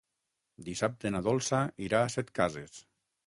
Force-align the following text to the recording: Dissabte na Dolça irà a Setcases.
Dissabte 0.69 1.11
na 1.15 1.21
Dolça 1.27 1.59
irà 1.89 2.01
a 2.05 2.09
Setcases. 2.17 2.81